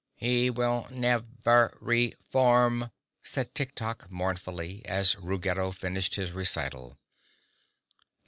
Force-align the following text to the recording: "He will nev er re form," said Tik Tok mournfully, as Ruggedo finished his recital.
"He 0.15 0.49
will 0.49 0.87
nev 0.89 1.27
er 1.45 1.77
re 1.79 2.11
form," 2.27 2.89
said 3.21 3.53
Tik 3.53 3.75
Tok 3.75 4.09
mournfully, 4.09 4.83
as 4.83 5.13
Ruggedo 5.17 5.71
finished 5.71 6.15
his 6.15 6.31
recital. 6.31 6.97